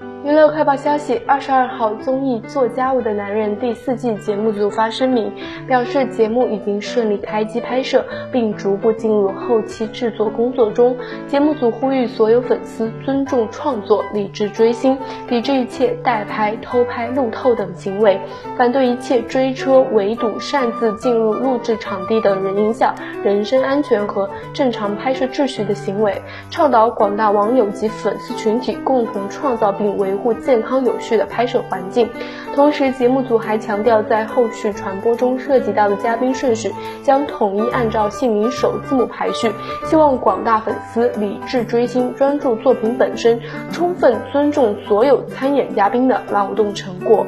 [0.00, 5.32] thank you 娱乐快报消息：二十二号，综艺《做家务的男人》第四季节目组发声明，
[5.68, 10.96] 表示节目已经顺利开机拍摄，并逐步进入后期制作工作中。
[11.28, 18.20] 节目组呼吁所有粉丝尊重创作，理智追星，抵制一切代拍、偷拍、路透等行为，
[18.56, 22.92] 反对一切追车、围堵、擅自进入录制场地等人影响
[23.22, 30.07] 人身安全和正常拍摄秩序的行为，倡导广大网友及粉丝群体共同创造并维。
[30.08, 32.08] 维护健康有序的拍摄环境，
[32.54, 39.52] 同时节目组还强调，在后续传播中涉及到的嘉宾顺序将统一按照姓名首字母排序，
[39.84, 43.38] 希望广大粉丝理智追星，专注作品本身，
[43.70, 47.26] 充分尊重所有参演嘉宾的劳动成果。